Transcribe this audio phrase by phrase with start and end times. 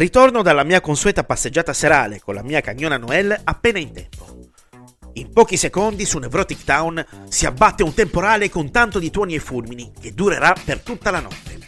[0.00, 4.48] Ritorno dalla mia consueta passeggiata serale con la mia cagnona Noel appena in tempo.
[5.12, 9.40] In pochi secondi su Nevrotic Town si abbatte un temporale con tanto di tuoni e
[9.40, 11.58] fulmini che durerà per tutta la notte.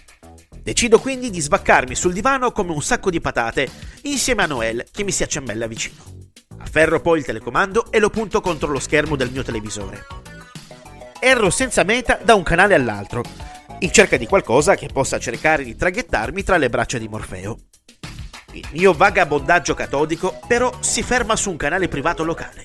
[0.62, 3.68] Decido quindi di sbaccarmi sul divano come un sacco di patate
[4.04, 6.02] insieme a Noel che mi si accembella vicino.
[6.56, 10.06] Afferro poi il telecomando e lo punto contro lo schermo del mio televisore.
[11.20, 13.22] Erro senza meta da un canale all'altro,
[13.80, 17.58] in cerca di qualcosa che possa cercare di traghettarmi tra le braccia di Morfeo.
[18.52, 22.64] Il mio vagabondaggio catodico però si ferma su un canale privato locale.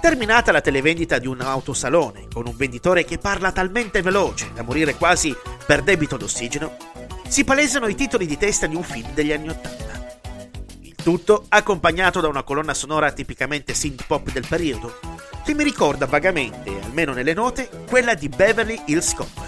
[0.00, 4.94] Terminata la televendita di un autosalone con un venditore che parla talmente veloce da morire
[4.94, 5.34] quasi
[5.66, 6.76] per debito d'ossigeno,
[7.28, 10.18] si palesano i titoli di testa di un film degli anni Ottanta.
[10.80, 14.98] Il tutto accompagnato da una colonna sonora tipicamente synth pop del periodo,
[15.44, 19.40] che mi ricorda vagamente, almeno nelle note, quella di Beverly Hills Cop.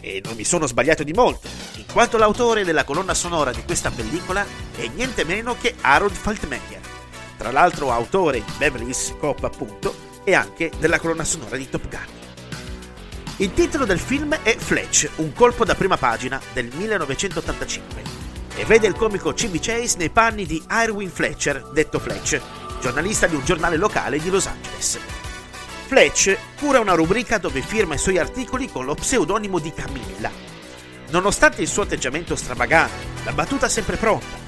[0.00, 1.48] E non mi sono sbagliato di molto,
[1.92, 4.44] quanto l'autore della colonna sonora di questa pellicola
[4.76, 6.80] è niente meno che Harold Faltmeyer
[7.40, 11.88] tra l'altro autore di Beverly Hills Cop appunto e anche della colonna sonora di Top
[11.88, 12.18] Gun.
[13.36, 18.02] Il titolo del film è Fletch, un colpo da prima pagina del 1985
[18.56, 19.58] e vede il comico C.B.
[19.58, 22.38] Chase nei panni di Irwin Fletcher, detto Fletch,
[22.78, 24.98] giornalista di un giornale locale di Los Angeles.
[25.86, 30.49] Fletch cura una rubrica dove firma i suoi articoli con lo pseudonimo di Camilla.
[31.10, 34.38] Nonostante il suo atteggiamento stravagante, la battuta sempre pronta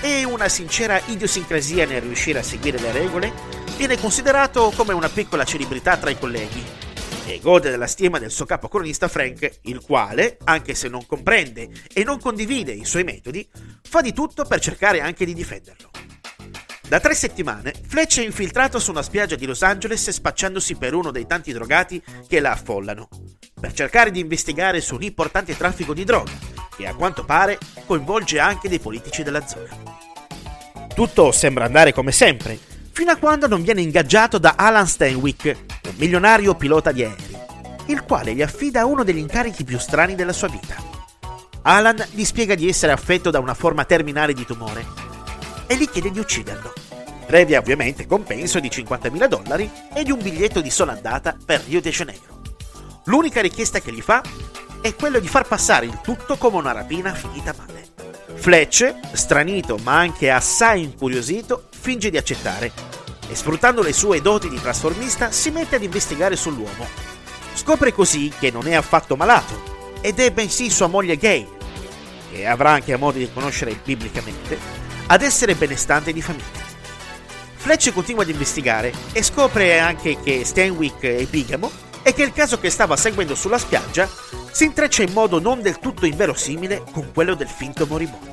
[0.00, 3.32] e una sincera idiosincrasia nel riuscire a seguire le regole,
[3.76, 6.64] viene considerato come una piccola celebrità tra i colleghi
[7.26, 11.68] e gode della stima del suo capo cronista Frank, il quale, anche se non comprende
[11.92, 13.48] e non condivide i suoi metodi,
[13.82, 15.90] fa di tutto per cercare anche di difenderlo.
[16.88, 21.10] Da tre settimane, Fletch è infiltrato su una spiaggia di Los Angeles spacciandosi per uno
[21.10, 23.08] dei tanti drogati che la affollano,
[23.62, 26.32] per cercare di investigare su un importante traffico di droga,
[26.76, 29.68] che a quanto pare coinvolge anche dei politici della zona.
[30.92, 32.58] Tutto sembra andare come sempre,
[32.90, 37.38] fino a quando non viene ingaggiato da Alan Stenwick, un milionario pilota di aerei,
[37.86, 40.74] il quale gli affida uno degli incarichi più strani della sua vita.
[41.62, 44.84] Alan gli spiega di essere affetto da una forma terminale di tumore
[45.68, 46.72] e gli chiede di ucciderlo,
[47.26, 51.80] previa ovviamente compenso di 50.000 dollari e di un biglietto di sola andata per Rio
[51.80, 52.31] de Janeiro.
[53.06, 54.22] L'unica richiesta che gli fa
[54.80, 57.90] è quello di far passare il tutto come una rapina finita male.
[58.34, 62.72] Fletch, stranito ma anche assai incuriosito, finge di accettare
[63.28, 66.86] e sfruttando le sue doti di trasformista si mette ad investigare sull'uomo.
[67.54, 71.46] Scopre così che non è affatto malato ed è bensì sua moglie Gay,
[72.30, 74.56] che avrà anche modo di conoscere biblicamente,
[75.06, 76.70] ad essere benestante di famiglia.
[77.56, 82.58] Fletch continua ad investigare e scopre anche che Stanwick è bigamo e che il caso
[82.58, 84.08] che stava seguendo sulla spiaggia
[84.50, 88.32] si intreccia in modo non del tutto inverosimile con quello del finto moribondo.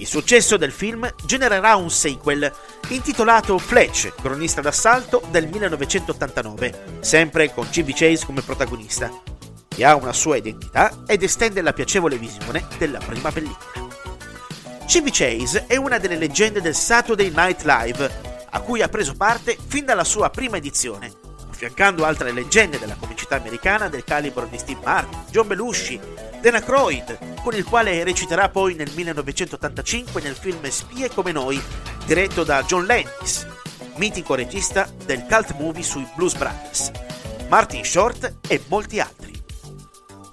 [0.00, 2.50] Il successo del film genererà un sequel
[2.88, 7.92] intitolato Fletch, cronista d'assalto del 1989, sempre con C.B.
[7.92, 9.10] Chase come protagonista,
[9.68, 13.88] che ha una sua identità ed estende la piacevole visione della prima pellicola.
[14.86, 15.10] C.B.
[15.12, 18.10] Chase è una delle leggende del Saturday Night Live,
[18.48, 21.12] a cui ha preso parte fin dalla sua prima edizione,
[21.60, 26.00] affiancando altre leggende della comicità americana del calibro di Steve Martin, John Belushi,
[26.40, 31.60] Dan Aykroyd, con il quale reciterà poi nel 1985 nel film Spie come noi,
[32.06, 33.46] diretto da John Landis,
[33.96, 36.92] mitico regista del cult movie sui Blues Brothers,
[37.48, 39.38] Martin Short e molti altri.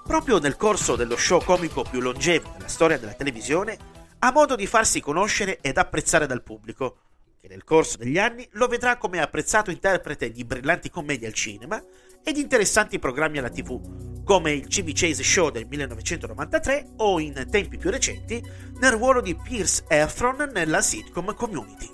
[0.06, 3.78] Proprio nel corso dello show comico più longevo della storia della televisione,
[4.20, 7.00] ha modo di farsi conoscere ed apprezzare dal pubblico,
[7.48, 11.82] che nel corso degli anni lo vedrà come apprezzato interprete di brillanti commedie al cinema
[12.24, 17.48] e di interessanti programmi alla tv, come il CV Chase Show del 1993 o in
[17.50, 18.44] tempi più recenti
[18.80, 21.90] nel ruolo di Pierce Efron nella sitcom Community.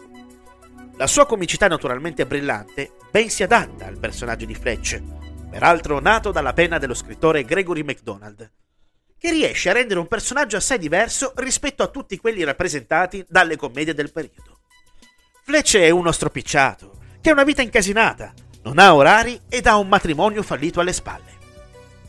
[0.98, 5.02] La sua comicità naturalmente brillante ben si adatta al personaggio di Fletch,
[5.50, 8.52] peraltro nato dalla penna dello scrittore Gregory MacDonald,
[9.18, 13.94] che riesce a rendere un personaggio assai diverso rispetto a tutti quelli rappresentati dalle commedie
[13.94, 14.53] del periodo.
[15.46, 19.90] Fletch è uno stropicciato, che ha una vita incasinata, non ha orari ed ha un
[19.90, 21.32] matrimonio fallito alle spalle.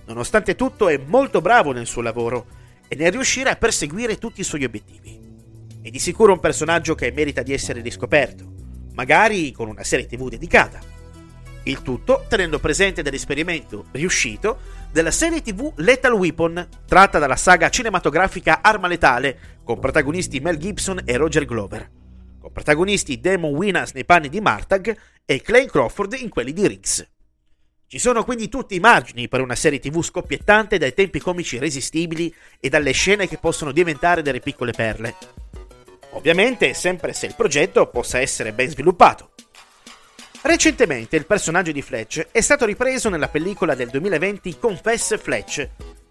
[0.06, 2.46] Nonostante tutto è molto bravo nel suo lavoro
[2.86, 5.20] e nel riuscire a perseguire tutti i suoi obiettivi.
[5.82, 8.44] È di sicuro un personaggio che merita di essere riscoperto,
[8.92, 10.78] magari con una serie tv dedicata.
[11.64, 14.58] Il tutto tenendo presente dell'esperimento riuscito
[14.92, 21.00] della serie tv Lethal Weapon, tratta dalla saga cinematografica Arma Letale, con protagonisti Mel Gibson
[21.04, 22.02] e Roger Glover
[22.44, 24.94] con protagonisti Damon Winas nei panni di Martag
[25.24, 27.08] e Clay Crawford in quelli di Riggs.
[27.86, 32.34] Ci sono quindi tutti i margini per una serie tv scoppiettante dai tempi comici irresistibili
[32.60, 35.16] e dalle scene che possono diventare delle piccole perle.
[36.10, 39.30] Ovviamente sempre se il progetto possa essere ben sviluppato.
[40.42, 45.66] Recentemente il personaggio di Fletch è stato ripreso nella pellicola del 2020 Confess Fletch,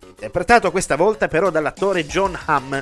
[0.07, 2.75] interpretato questa volta però dall'attore John Hamm,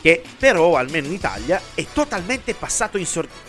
[0.00, 3.46] che però, almeno in Italia, è totalmente passato in sordina.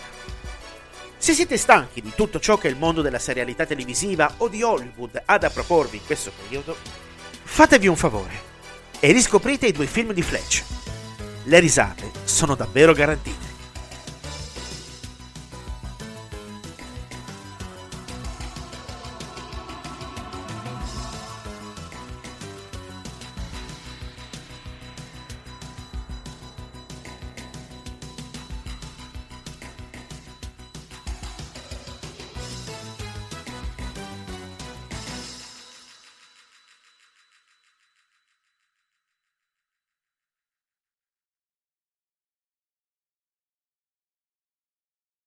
[1.17, 5.21] Se siete stanchi di tutto ciò che il mondo della serialità televisiva o di Hollywood
[5.25, 6.77] ha da proporvi in questo periodo,
[7.43, 8.47] fatevi un favore
[8.99, 10.63] e riscoprite i due film di Fletch.
[11.43, 13.48] Le risate sono davvero garantite.